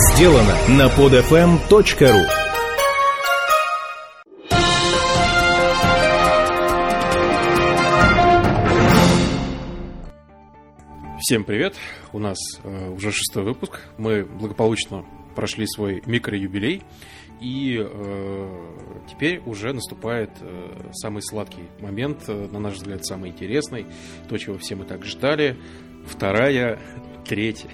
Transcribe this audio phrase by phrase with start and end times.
[0.00, 2.26] сделано на podfm.ru
[11.18, 11.74] Всем привет!
[12.12, 13.80] У нас э, уже шестой выпуск.
[13.98, 15.04] Мы благополучно
[15.36, 16.82] прошли свой микро-юбилей.
[17.40, 18.74] И э,
[19.08, 23.86] теперь уже наступает э, самый сладкий момент, э, на наш взгляд, самый интересный,
[24.28, 25.56] то, чего все мы так ждали.
[26.06, 26.80] Вторая,
[27.26, 27.70] третья,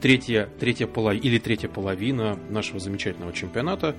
[0.00, 3.96] третья, третья половина или третья половина нашего замечательного чемпионата,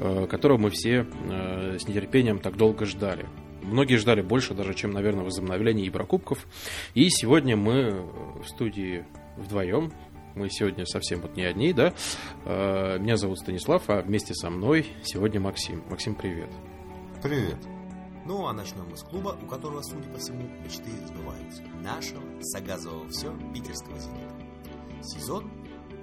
[0.00, 3.26] э, которого мы все э, с нетерпением так долго ждали.
[3.62, 6.46] Многие ждали больше даже, чем, наверное, возобновление Еврокубков.
[6.94, 8.02] И сегодня мы
[8.42, 9.04] в студии
[9.36, 9.92] вдвоем.
[10.34, 11.92] Мы сегодня совсем вот не одни, да?
[12.44, 15.82] Э, меня зовут Станислав, а вместе со мной сегодня Максим.
[15.90, 16.50] Максим, привет.
[17.22, 17.58] Привет.
[18.24, 21.62] Ну, а начнем мы с клуба, у которого, судя по всему, мечты сбываются.
[21.82, 24.47] Нашего, Сагазового все, питерского «Зенита».
[25.02, 25.50] Сезон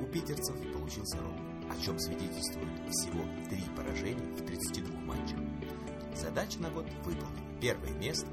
[0.02, 5.40] у питерцев получился ровный, о чем свидетельствует всего три поражения в 32 матчах.
[6.16, 7.28] Задача на год выполнена.
[7.62, 8.28] Первое место,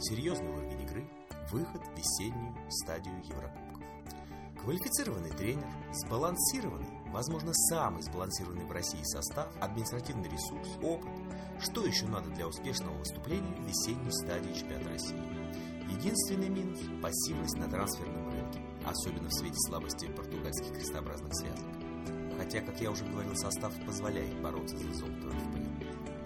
[0.00, 1.04] серьезный уровень игры,
[1.50, 3.82] выход в весеннюю стадию Еврокубков.
[4.62, 11.10] Квалифицированный тренер, сбалансированный, возможно, самый сбалансированный в России состав, административный ресурс, опыт.
[11.60, 15.20] Что еще надо для успешного выступления в весенней стадии чемпионата России?
[15.90, 18.13] Единственный минус– пассивность на трансферном
[18.86, 21.64] особенно в свете слабости португальских крестообразных связок.
[22.36, 25.56] Хотя, как я уже говорил, состав позволяет бороться за золото РФП.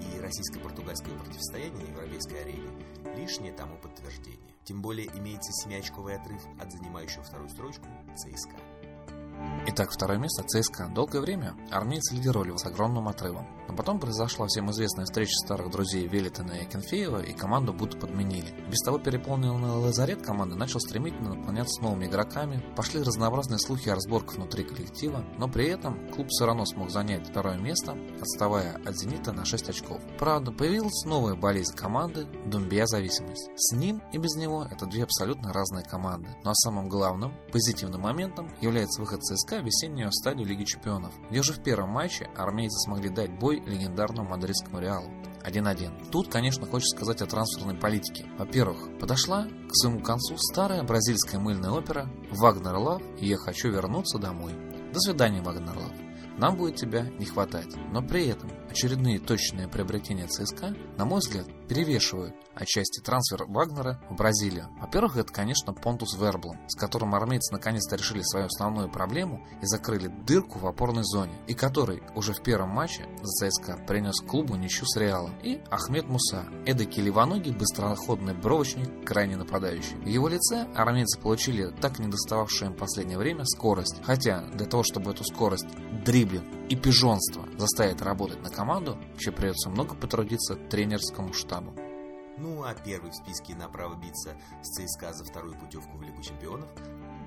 [0.01, 2.71] И российско-португальское противостояние на европейской арене–
[3.17, 4.39] лишнее тому подтверждение.
[4.65, 8.57] Тем более имеется семиочковый отрыв от занимающего вторую строчку ЦСКА.
[9.71, 10.89] Итак, второе место ЦСКА.
[10.95, 13.47] Долгое время армейцы лидировали с огромным отрывом.
[13.69, 18.51] Но потом произошла всем известная встреча старых друзей Велитона и Кенфеева, и команду будто подменили.
[18.71, 24.37] Без того переполненный лазарет команды начал стремительно наполняться новыми игроками, пошли разнообразные слухи о разборках
[24.37, 29.33] внутри коллектива, но при этом клуб все равно смог занять второе место, отставая от «Зенита»
[29.33, 30.01] на 6 очков.
[30.19, 33.51] Правда, появилась новая болезнь команды– думбия-зависимость.
[33.57, 36.31] С ним и без него это две абсолютно разные команды.
[36.43, 41.63] Но самым главным, позитивным моментом является выход ЦСКА весеннюю стадию Лиги Чемпионов, где уже в
[41.63, 45.11] первом матче армейцы смогли дать бой легендарному мадридскому Реалу.
[45.45, 46.11] 1-1.
[46.11, 48.27] Тут, конечно, хочется сказать о трансферной политике.
[48.39, 54.55] Во-первых, подошла к своему концу старая бразильская мыльная опера «Вагнер Лав» «Я хочу вернуться домой».
[54.95, 55.93] До свидания, Вагнер Лав.
[56.39, 57.75] Нам будет тебя не хватать.
[57.93, 64.17] Но при этом очередные точные приобретения ЦСКА, на мой взгляд, перевешивают отчасти трансфер Вагнера в
[64.17, 64.69] Бразилию.
[64.81, 70.09] Во-первых, это, конечно, Понтус Верблом, с которым армейцы наконец-то решили свою основную проблему и закрыли
[70.09, 74.87] дырку в опорной зоне, и который уже в первом матче за ЦСКА принес клубу ничью
[74.87, 75.39] с Реалом.
[75.43, 79.97] И Ахмед Муса, эдакий левоногий, быстроходный бровочник, крайне нападающий.
[79.97, 84.01] В его лице армейцы получили так не достававшую им последнее время скорость.
[84.03, 85.69] Хотя для того, чтобы эту скорость,
[86.05, 91.75] дриблинг и пижонство заставить работать на команду, еще придется много потрудиться тренерскому штабу.
[92.37, 96.69] Ну а первый в списке направо биться с ЦСКА за вторую путевку в Лигу Чемпионов,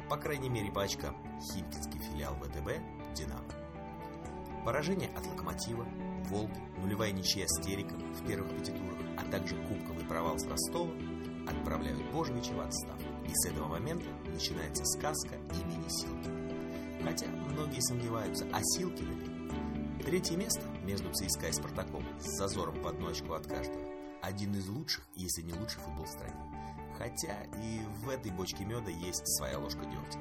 [0.09, 2.79] по крайней мере очкам, химкинский филиал ВТБ
[3.15, 3.43] «Динамо».
[4.63, 5.85] Поражение от «Локомотива»,
[6.29, 10.91] «Волги», нулевая ничья с Тереком в первых пяти турах, а также кубковый провал с Ростова
[11.47, 13.03] отправляют Божевича в отставку.
[13.25, 16.40] И с этого момента начинается сказка имени Силкина.
[17.03, 20.03] Хотя многие сомневаются, а Силкина ли?
[20.03, 23.91] Третье место между ЦСКА и Спартаком с зазором по одну очку от каждого
[24.21, 26.35] один из лучших, если не лучший футбол в стране.
[26.97, 30.19] Хотя и в этой бочке меда есть своя ложка дегтя.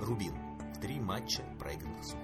[0.00, 0.34] Рубин.
[0.74, 2.22] В три матча проигранных сухой.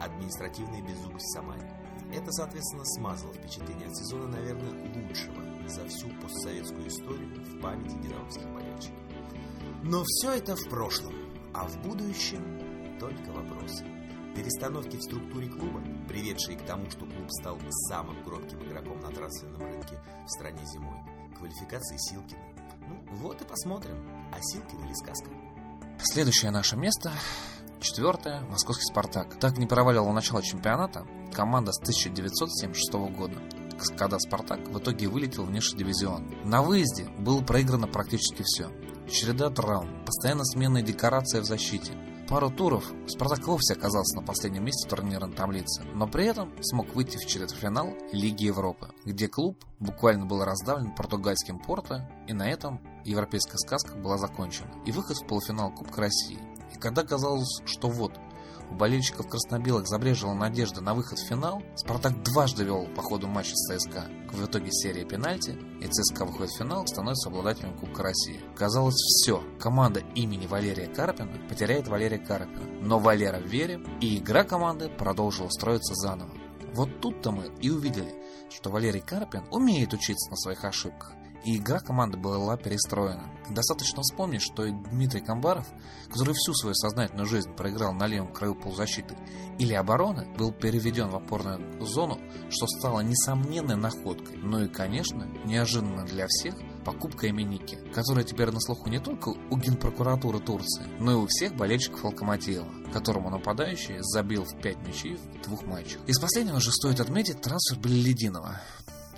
[0.00, 1.70] Административная беззубость Самаре.
[2.12, 8.48] Это, соответственно, смазало впечатление от сезона, наверное, лучшего за всю постсоветскую историю в памяти динамовских
[8.48, 8.98] болельщиков.
[9.82, 11.14] Но все это в прошлом,
[11.54, 12.67] а в будущем
[12.98, 13.84] только вопросы.
[14.34, 19.62] Перестановки в структуре клуба, приведшие к тому, что клуб стал самым громким игроком на трансферном
[19.62, 20.96] рынке в стране зимой,
[21.36, 22.40] квалификации Силкина.
[22.88, 23.96] Ну, вот и посмотрим,
[24.32, 25.30] а Силкин или сказка.
[26.02, 27.12] Следующее наше место
[27.80, 29.38] Четвертое– московский «Спартак».
[29.38, 33.36] Так не проваливал начало чемпионата команда с 1976 года,
[33.96, 36.28] когда «Спартак» в итоге вылетел в низший дивизион.
[36.44, 38.68] На выезде было проиграно практически все.
[39.08, 41.92] Череда травм, постоянно сменная декорация в защите–
[42.28, 47.16] пару туров Спартак вовсе оказался на последнем месте турнирной таблицы, но при этом смог выйти
[47.16, 53.56] в четвертьфинал Лиги Европы, где клуб буквально был раздавлен португальским Порто, и на этом европейская
[53.56, 54.70] сказка была закончена.
[54.84, 56.38] И выход в полуфинал Кубка России.
[56.74, 58.12] И когда казалось, что вот,
[58.70, 63.54] у болельщиков красно-белых забрежила надежда на выход в финал, Спартак дважды вел по ходу матча
[63.54, 64.04] с ЦСКА.
[64.32, 68.40] В итоге серия пенальти, и ЦСКА выходит в финал, становится обладателем Кубка России.
[68.56, 69.42] Казалось, все.
[69.58, 72.64] Команда имени Валерия Карпина потеряет Валерия Карпина.
[72.80, 76.30] Но Валера в и игра команды продолжила строиться заново.
[76.74, 78.14] Вот тут-то мы и увидели,
[78.50, 81.12] что Валерий Карпин умеет учиться на своих ошибках
[81.44, 83.30] и игра команды была перестроена.
[83.50, 85.66] Достаточно вспомнить, что и Дмитрий Камбаров,
[86.10, 89.16] который всю свою сознательную жизнь проиграл на левом краю полузащиты
[89.58, 92.18] или обороны, был переведен в опорную зону,
[92.50, 98.60] что стало несомненной находкой, но и, конечно, неожиданно для всех покупка Именики, которая теперь на
[98.60, 104.44] слуху не только у генпрокуратуры Турции, но и у всех болельщиков Локомотива, которому нападающий забил
[104.44, 106.00] в 5 мячей в двух матчах.
[106.06, 108.60] Из последнего же стоит отметить трансфер Беллидинова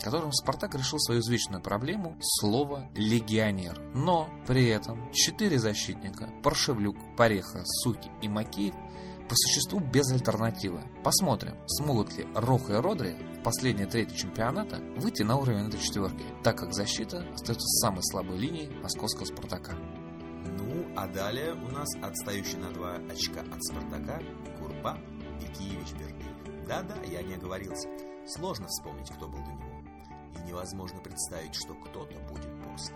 [0.01, 3.81] которым Спартак решил свою извечную проблему слова «легионер».
[3.95, 8.75] Но при этом четыре защитника– Паршевлюк, Пореха, Суки и Макеев–
[9.31, 10.83] по существу без альтернативы.
[11.05, 16.25] Посмотрим, смогут ли Роха и Родри в последней трети чемпионата выйти на уровень этой четверки,
[16.43, 19.77] так как защита остается самой слабой линией московского «Спартака».
[20.59, 24.21] Ну, а далее у нас отстающий на два очка от «Спартака»
[24.59, 24.99] Курба
[25.41, 26.67] Бекиевич Бердыев.
[26.67, 27.89] Да-да, я не оговорился.
[28.27, 29.70] Сложно вспомнить, кто был до него
[30.41, 32.95] и невозможно представить, что кто-то будет после.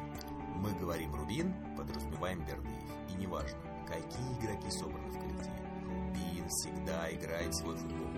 [0.56, 2.78] Мы говорим Рубин, подразумеваем Бердыев.
[3.10, 5.68] И неважно, какие игроки собраны в коллективе.
[5.84, 8.08] Рубин всегда играет свой футбол.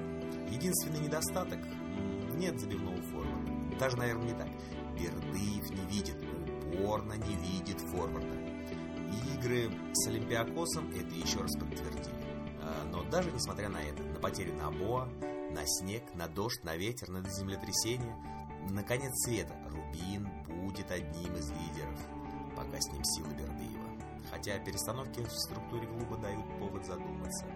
[0.50, 1.58] Единственный недостаток–
[2.36, 3.78] нет забивного форварда.
[3.78, 4.48] Даже, наверное, не так.
[4.98, 6.16] Бердыев не видит,
[6.74, 8.36] упорно не видит форварда.
[9.34, 12.14] Игры с Олимпиакосом это еще раз подтвердили.
[12.62, 15.08] А, но даже несмотря на это, на потерю на Боа,
[15.50, 18.14] на снег, на дождь, на ветер, на землетрясение–
[18.70, 21.98] Наконец света, Рубин будет одним из лидеров,
[22.56, 23.86] пока с ним силы Бердыева.
[24.30, 27.46] Хотя перестановки в структуре клуба дают повод задуматься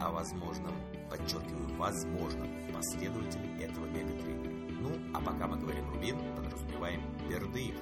[0.00, 0.74] о возможном,
[1.08, 4.50] подчеркиваю, возможном последователе этого мегатренера.
[4.80, 7.76] Ну, а пока мы говорим Рубин, подразумеваем Бердыев.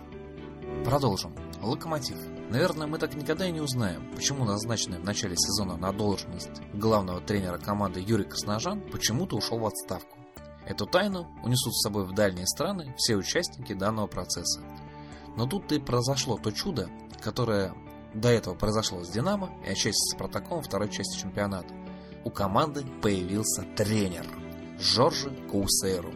[0.85, 1.35] Продолжим.
[1.61, 2.17] Локомотив.
[2.51, 7.21] Наверное, мы так никогда и не узнаем, почему назначенный в начале сезона на должность главного
[7.21, 10.18] тренера команды Юрий Красножан почему-то ушел в отставку.
[10.69, 14.61] Эту тайну унесут с собой в дальние страны все участники данного процесса.
[15.35, 16.91] Но тут-то и произошло то чудо,
[17.23, 17.75] которое
[18.13, 21.73] до этого произошло с «Динамо» и отчасти с «Спартаком» второй части чемпионата.
[22.23, 24.27] У команды появился тренер
[24.79, 26.13] Жоржи Каусейру.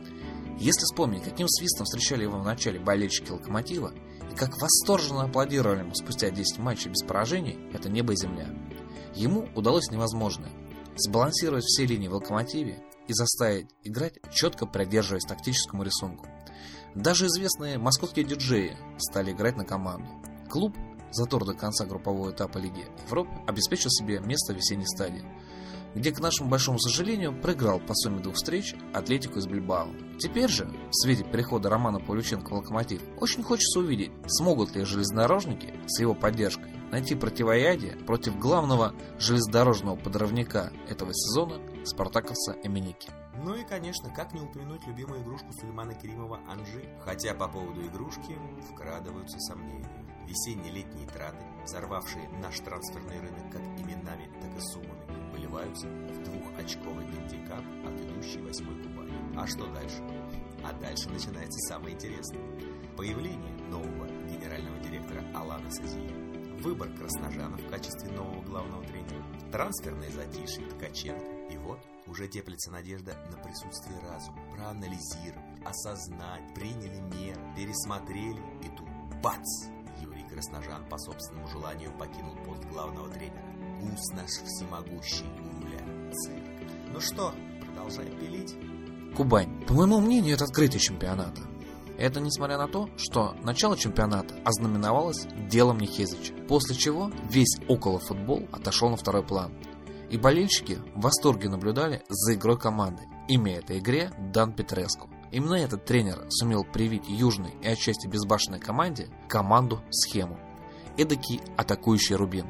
[0.59, 3.93] Если вспомнить, каким свистом встречали его в начале болельщики «Локомотива»,
[4.31, 8.49] и как восторженно аплодировали ему спустя 10 матчей без поражений, это небо и земля.
[9.15, 10.53] Ему удалось невозможное–
[10.97, 12.83] сбалансировать все линии в «Локомотиве»
[13.13, 16.27] и заставить играть, четко придерживаясь тактическому рисунку.
[16.95, 20.09] Даже известные московские диджеи стали играть на команду.
[20.51, 20.75] Клуб,
[21.11, 25.25] затор до конца группового этапа Лиги Европы, обеспечил себе место в весенней стадии,
[25.95, 29.89] где, к нашему большому сожалению, проиграл по сумме двух встреч Атлетику из Бильбао.
[30.19, 35.75] Теперь же, в свете перехода Романа Павлюченко в Локомотив, очень хочется увидеть, смогут ли железнодорожники
[35.87, 43.11] с его поддержкой найти противоядие против главного железнодорожного подрывника этого сезона спартаковца Эминики.
[43.45, 46.89] Ну и, конечно, как не упомянуть любимую игрушку Сулеймана Керимова Анжи.
[47.05, 48.37] Хотя по поводу игрушки
[48.71, 49.89] вкрадываются сомнения.
[50.27, 57.65] Весенне-летние траты, взорвавшие наш трансферный рынок как именами, так и суммами, выливаются в двухочковый гандикап
[57.85, 59.13] от идущей восьмой Кубани.
[59.37, 60.01] А что дальше?
[60.65, 62.41] А дальше начинается самое интересное.
[62.97, 66.33] Появление нового генерального директора Алана Сазии
[66.63, 71.42] выбор Красножана в качестве нового главного тренера, трансферное затишье Ткаченко.
[71.53, 74.39] И вот уже теплится надежда на присутствие разума.
[74.55, 78.89] Проанализировали, осознать, приняли меры, пересмотрели и тут
[79.23, 79.69] бац!
[80.01, 83.43] Юрий Красножан по собственному желанию покинул пост главного тренера.
[83.81, 85.53] Гус наш всемогущий у.
[86.13, 86.45] Цирк.
[86.93, 87.33] Ну что,
[87.67, 88.55] продолжаем пилить?
[89.17, 89.65] Кубань.
[89.67, 91.41] По моему мнению, это открытие чемпионата.
[91.99, 98.49] Это несмотря на то, что начало чемпионата ознаменовалось делом Никезича, после чего весь около футбол
[98.53, 99.53] отошел на второй план.
[100.13, 105.09] И болельщики в восторге наблюдали за игрой команды, имея этой игре Дан Петреску.
[105.31, 110.39] Именно этот тренер сумел привить южной и отчасти безбашенной команде команду-схему.
[110.99, 112.45] Эдакий атакующий Рубин.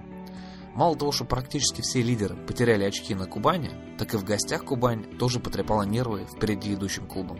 [0.74, 5.16] Мало того, что практически все лидеры потеряли очки на Кубани, так и в гостях Кубань
[5.16, 7.38] тоже потрепала нервы впереди идущим клубом.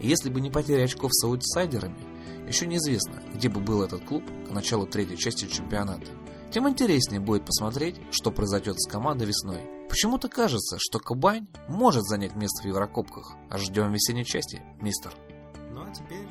[0.00, 4.24] И если бы не потеря очков с аутсайдерами, еще неизвестно, где бы был этот клуб
[4.48, 6.10] к началу третьей части чемпионата.
[6.52, 9.62] Тем интереснее будет посмотреть, что произойдет с командой весной.
[9.88, 13.34] Почему-то кажется, что Кубань может занять место в Еврокубках.
[13.48, 15.14] А ждем весенней части, мистер.
[15.70, 16.28] Ну а теперь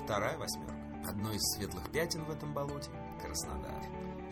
[0.00, 0.76] вторая восьмерка.
[1.08, 3.82] Одно из светлых пятен в этом болоте– Краснодар.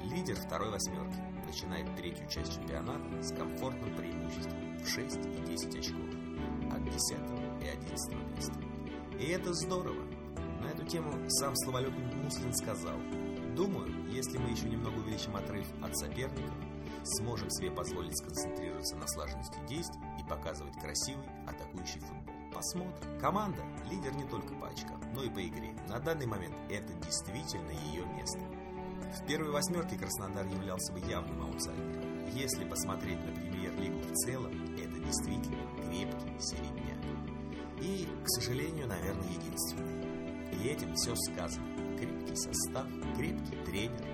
[0.04, 6.14] Лидер второй восьмерки начинает третью часть чемпионата с комфортным преимуществом в 6 и 10 очков
[6.72, 7.18] от 10
[7.60, 8.60] и 11 места.
[9.18, 10.02] И это здорово.
[10.62, 12.98] На эту тему сам словолюб Муслин сказал,
[13.54, 16.54] «Думаю, если мы еще немного увеличим отрыв от соперников,
[17.04, 22.34] сможем себе позволить сконцентрироваться на слаженности действий и показывать красивый атакующий футбол.
[22.52, 23.20] Посмотрим.
[23.20, 25.74] Команда– лидер не только по очкам, но и по игре.
[25.88, 28.40] На данный момент это действительно ее место.
[29.18, 32.26] В первой восьмерке Краснодар являлся бы явным аутсайдером.
[32.32, 36.98] Если посмотреть на премьер-лигу в целом, это действительно крепкий середняк.
[37.80, 40.13] И, к сожалению, наверное, единственный.
[40.52, 41.66] И этим все сказано.
[41.98, 42.86] Крепкий состав,
[43.16, 44.04] крепкий тренер.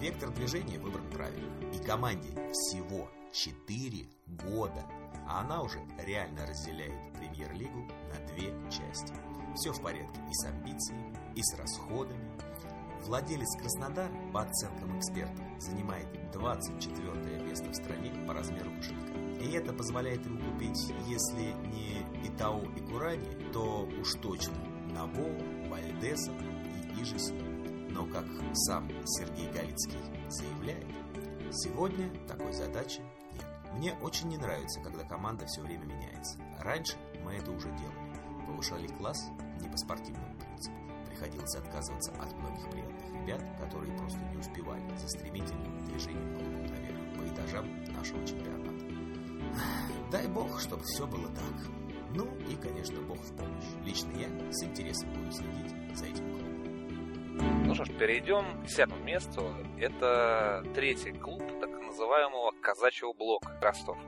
[0.00, 1.48] Вектор движения выбран правильно.
[1.74, 4.06] И команде всего 4
[4.44, 4.84] года.
[5.26, 9.12] А она уже реально разделяет премьер-лигу на две части.
[9.54, 12.30] Все в порядке и с амбициями, и с расходами.
[13.04, 19.18] Владелец Краснодар, по оценкам экспертов, занимает 24 место в стране по размеру кошелька.
[19.40, 24.54] И это позволяет ему купить, если не Итау и Курани, то уж точно
[24.92, 25.32] Набоу,
[25.78, 27.16] Вальдеса и Ижи
[27.90, 30.86] Но, как сам Сергей Галицкий заявляет,
[31.52, 33.00] сегодня такой задачи
[33.34, 33.46] нет.
[33.74, 36.38] Мне очень не нравится, когда команда все время меняется.
[36.60, 38.46] Раньше мы это уже делали.
[38.46, 39.30] Повышали класс
[39.60, 40.76] не по спортивному принципу.
[41.08, 47.66] Приходилось отказываться от многих приятных ребят, которые просто не успевали за стремительным движением по этажам
[47.92, 48.84] нашего чемпионата.
[50.10, 51.77] Дай бог, чтобы все было так.
[52.14, 53.64] Ну и, конечно, бог в помощь.
[53.84, 57.66] Лично я с интересом буду следить за этим клубом.
[57.66, 59.42] Ну что ж, перейдем к десятому месту.
[59.78, 63.98] Это третий клуб так называемого казачьего блока Ростов.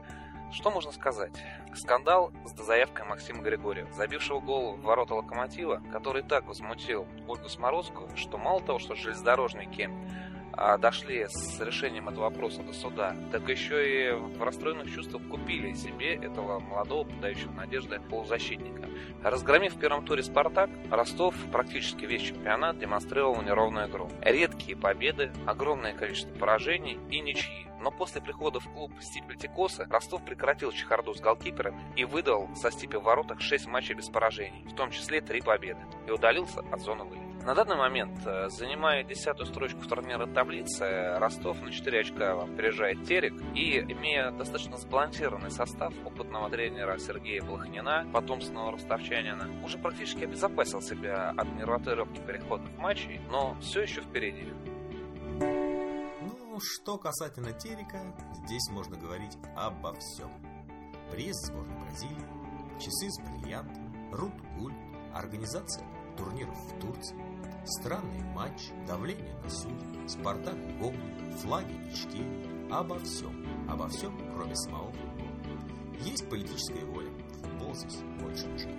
[0.53, 1.33] Что можно сказать?
[1.75, 8.09] Скандал с дозаявкой Максима Григорьева, забившего гол в ворота Локомотива, который так возмутил Ольгу Сморозскую,
[8.17, 10.30] что мало того, что железнодорожники а,
[10.79, 16.15] дошли с решением этого вопроса до суда, так еще и в расстроенных чувствах купили себе
[16.15, 18.89] этого молодого, подающего надежды полузащитника.
[19.23, 24.11] Разгромив в первом туре «Спартак», Ростов практически весь чемпионат демонстрировал неровную игру.
[24.21, 27.67] Редкие победы, огромное количество поражений и ничьи.
[27.81, 32.71] Но после прихода в клуб Стипель Тикоса Ростов прекратил чехарду с голкиперами и выдал со
[32.71, 36.81] Стипи в воротах 6 матчей без поражений, в том числе 3 победы, и удалился от
[36.81, 37.30] зоны вылета.
[37.45, 43.05] На данный момент, э, занимая десятую строчку в турнирной таблице, Ростов на 4 очка опережает
[43.05, 50.83] Терек и, имея достаточно сбалансированный состав опытного тренера Сергея Блохнина, потомственного ростовчанина, уже практически обезопасил
[50.83, 54.53] себя от нервотрепки переходных матчей, но все еще впереди.
[55.41, 58.03] Ну, что касательно Терека,
[58.45, 60.31] здесь можно говорить обо всем.
[61.11, 64.75] Приезд сборной Бразилии, часы с бриллиантом, Рут Гуль,
[65.15, 67.17] организация турниров в Турции,
[67.65, 69.73] странный матч, давление на суд,
[70.07, 74.93] Спартак Гоблин, флаги Ичкерии, обо всем, обо всем, кроме самого.
[76.01, 77.11] Есть политическая воля,
[77.43, 78.71] футбол здесь больше нужен.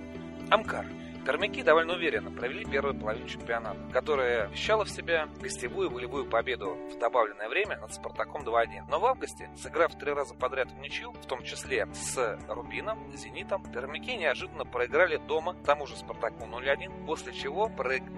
[0.50, 0.85] Амкар
[1.25, 6.98] Кормяки довольно уверенно провели первую половину чемпионата, которая вещала в себя гостевую волевую победу в
[6.98, 8.86] добавленное время над Спартаком 2-1.
[8.90, 13.63] Но в августе, сыграв три раза подряд в ничью, в том числе с Рубином, Зенитом,
[13.72, 17.70] Пермяки неожиданно проиграли дома тому же Спартаку 0-1, после чего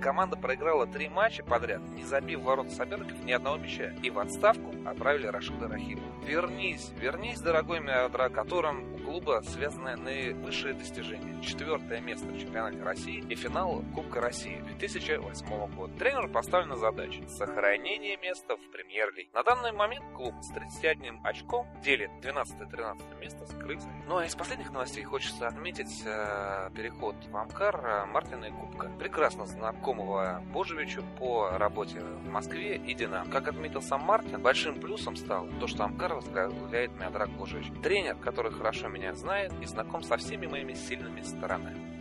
[0.02, 4.74] команда проиграла три матча подряд, не забив ворот соперников ни одного мяча, и в отставку
[4.86, 6.08] отправили Рашида Рахимова.
[6.26, 11.40] Вернись, вернись, дорогой Миадра, которым клуба связаны наивысшие достижения.
[11.44, 15.94] Четвертое место в чемпионате России и финал Кубка России 2008 года.
[16.00, 19.30] Тренеру поставлена задача– сохранение места в премьер-лиге.
[19.32, 24.04] На данный момент клуб с 31 очком делит 12-13 место с Крымом.
[24.08, 28.90] Ну а из последних новостей хочется отметить э, переход в Амкар э, Мартина и Кубка,
[28.98, 33.30] прекрасно знакомого Божевичу по работе в Москве и Динамо.
[33.30, 37.68] Как отметил сам Мартин, большим плюсом стало то, что Амкар возглавляет Миодрак Божевич.
[37.84, 41.94] Тренер, который хорошо меня знает и знаком со всеми моими сильными сторонами.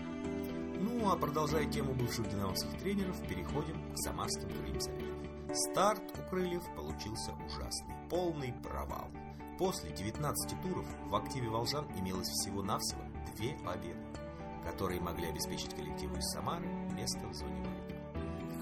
[0.78, 5.12] Ну а продолжая тему бывших динамовских тренеров, переходим к самарским крыльям Советов.
[5.52, 9.08] Старт у крыльев получился ужасный, полный провал.
[9.58, 13.02] После 19 туров в активе волжан имелось всего-навсего
[13.36, 13.98] две победы,
[14.64, 17.71] которые могли обеспечить коллективу из Самары место в зоне.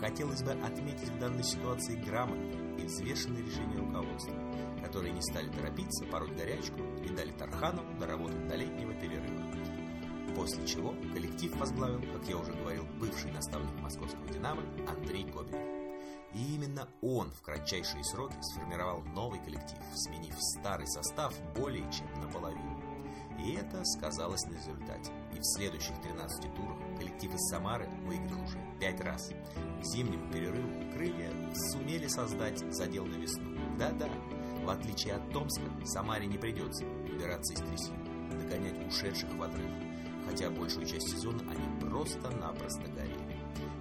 [0.00, 4.35] Хотелось бы отметить в данной ситуации грамотные и взвешенные решения руководства,
[4.83, 9.54] которые не стали торопиться, пороть горячку и дали Тархану доработать до летнего перерыва
[10.35, 15.61] После чего коллектив возглавил, как я уже говорил, бывший наставник московского «Динамо» Андрей Кобелев.
[16.33, 22.70] И именно он в кратчайшие сроки сформировал новый коллектив, сменив старый состав более чем наполовину.
[23.45, 25.13] И это сказалось на результате.
[25.35, 29.31] И в следующих 13 турах коллектив из Самары выиграл уже 5 раз.
[29.81, 31.31] К зимнему перерыву крылья
[31.71, 33.57] сумели создать задел на весну.
[33.79, 34.09] Да-да,
[34.63, 37.99] в отличие от Томска, Самаре не придется убираться из трясины,
[38.39, 39.71] догонять ушедших в отрыв,
[40.29, 43.39] хотя большую часть сезона они просто-напросто горели.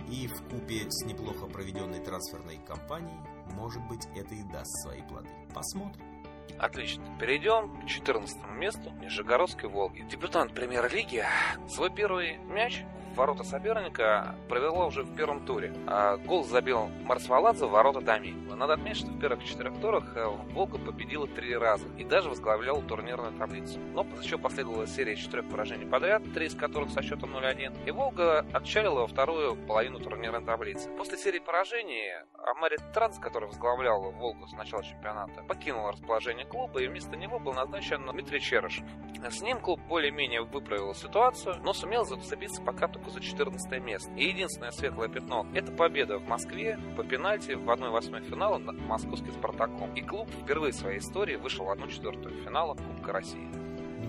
[0.09, 3.19] И в купе с неплохо проведенной трансферной кампанией,
[3.53, 5.29] может быть, это и даст свои плоды.
[5.53, 6.08] Посмотрим.
[6.57, 7.03] Отлично.
[7.19, 10.01] Перейдем к 14 месту Нижегородской Волги.
[10.09, 11.23] Дебютант премьер-лиги
[11.67, 12.83] свой первый мяч
[13.19, 15.73] ворота соперника провела уже в первом туре.
[15.87, 18.33] А гол забил Марсваладзе в ворота Тами.
[18.55, 22.81] Надо отметить, что в первых четырех турах э, Волга победила три раза и даже возглавляла
[22.81, 23.79] турнирную таблицу.
[23.93, 28.45] Но еще последовала серия четырех поражений подряд, три из которых со счетом 0-1, и Волга
[28.53, 30.89] отчалила во вторую половину турнирной таблицы.
[30.97, 32.11] После серии поражений
[32.45, 37.53] Амари Транс, который возглавлял Волгу с начала чемпионата, покинул расположение клуба, и вместо него был
[37.53, 38.85] назначен Дмитрий Черышев.
[39.29, 44.11] С ним клуб более-менее выправил ситуацию, но сумел зацепиться пока только за 14 место.
[44.15, 49.31] И единственное светлое пятно– это победа в Москве по пенальти в 1-8 финала над московским
[49.33, 49.93] «Спартаком».
[49.95, 53.47] И клуб впервые в своей истории вышел в 1-4 финала Кубка России.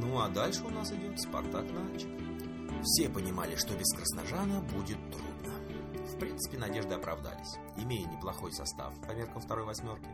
[0.00, 2.10] Ну а дальше у нас идет «Спартак» Нальчик.
[2.82, 5.54] Все понимали, что без Красножана будет трудно.
[6.06, 7.58] В принципе, надежды оправдались.
[7.76, 10.08] Имея неплохой состав по меркам второй восьмерки,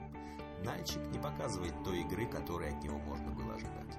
[0.64, 3.98] Нальчик не показывает той игры, которой от него можно было ожидать.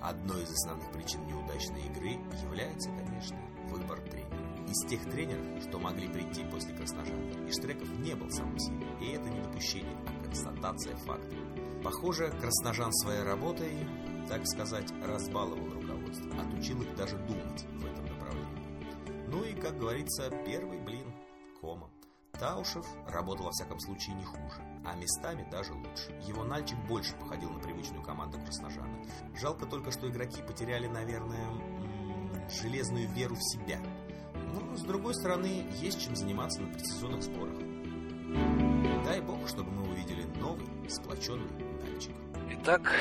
[0.00, 3.36] Одной из основных причин неудачной игры является, конечно,
[3.68, 4.28] выбор тренера.
[4.68, 9.30] Из тех тренеров, что могли прийти после Красножана, Иштреков не был самым сильным, и это
[9.30, 11.36] не допущение, а констатация факта.
[11.82, 13.72] Похоже, Красножан своей работой,
[14.28, 19.26] так сказать, разбаловал руководство, отучил их даже думать в этом направлении.
[19.28, 21.06] Ну и, как говорится, первый блин
[21.60, 21.90] комом.
[22.38, 26.12] Таушев работал во всяком случае не хуже, а местами даже лучше.
[26.26, 29.02] Его Нальчик больше походил на привычную команду Красножана.
[29.34, 31.48] Жалко только, что игроки потеряли, наверное,
[32.50, 33.78] железную веру в себя.
[34.52, 37.58] Но, с другой стороны, есть чем заниматься на предсезонных сборах.
[39.04, 41.67] Дай бог, чтобы мы увидели новый, сплоченный.
[42.50, 42.94] Итак,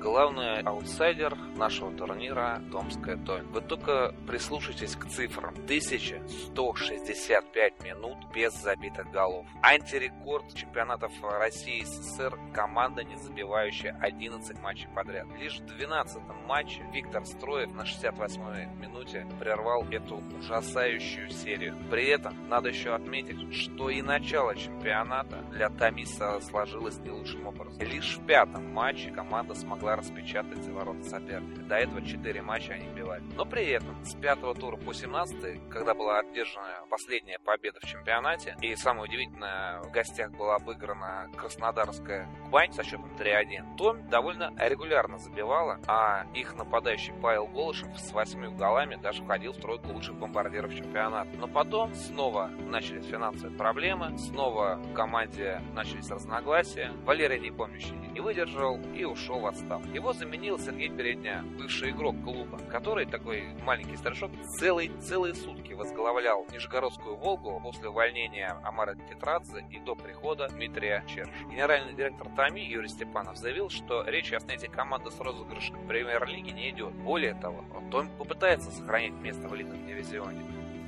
[0.00, 3.42] главный аутсайдер нашего турнира– Томская Тонь.
[3.48, 5.52] Вы только прислушайтесь к цифрам.
[5.64, 9.46] 1165 минут без забитых голов.
[9.62, 15.26] Антирекорд чемпионатов России и СССР– команда, не забивающая 11 матчей подряд.
[15.40, 21.76] Лишь в 12 матче Виктор Строев на 68-й минуте прервал эту ужасающую серию.
[21.90, 27.80] При этом надо еще отметить, что и начало чемпионата для Тамиса сложилось не лучшим образом.
[27.80, 31.62] Лишь в пятом матче матче команда смогла распечатать ворота соперника.
[31.62, 33.22] До этого 4 матча они бивали.
[33.34, 38.54] Но при этом с 5 тура по 17, когда была одержана последняя победа в чемпионате,
[38.60, 45.16] и самое удивительное, в гостях была обыграна Краснодарская Кубань со счетом 3-1, то довольно регулярно
[45.16, 50.74] забивала, а их нападающий Павел Голышев с 8 голами даже входил в тройку лучших бомбардиров
[50.74, 51.30] чемпионата.
[51.38, 56.92] Но потом снова начались финансовые проблемы, снова в команде начались разногласия.
[57.06, 59.88] Валерий Непомнящий не выдержал, и ушел в отставку.
[59.88, 66.46] Его заменил Сергей Передня, бывший игрок клуба, который, такой маленький старшок, целый, целые сутки возглавлял
[66.52, 71.28] Нижегородскую «Волгу» после увольнения Амара Тетрадзе и до прихода Дмитрия Черш.
[71.50, 76.70] Генеральный директор ТАМИ Юрий Степанов заявил, что речь о снятии команды с розыгрыша премьер-лиги не
[76.70, 76.92] идет.
[76.94, 80.40] Более того, он попытается сохранить место в элитном дивизионе.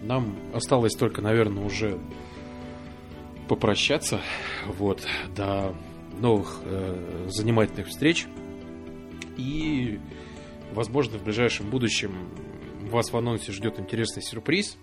[0.02, 1.98] Нам осталось только, наверное, уже
[3.48, 4.20] попрощаться.
[4.66, 5.74] Вот, до
[6.18, 8.26] новых э, занимательных встреч.
[9.36, 10.00] И,
[10.72, 12.12] возможно, в ближайшем будущем
[12.90, 14.76] вас в анонсе ждет интересный сюрприз.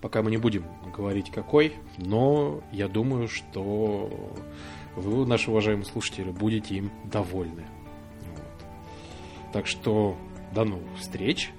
[0.00, 0.64] Пока мы не будем
[0.96, 4.08] говорить какой, но я думаю, что
[4.94, 7.66] вы, наши уважаемые слушатели, будете им довольны.
[8.36, 9.52] Вот.
[9.52, 10.16] Так что
[10.54, 11.50] до новых встреч.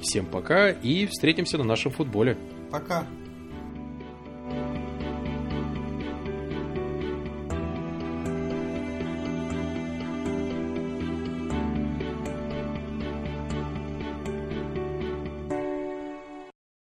[0.00, 2.36] Всем пока и встретимся на нашем футболе.
[2.70, 3.06] Пока.